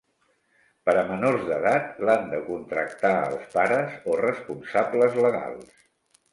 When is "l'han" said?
2.09-2.25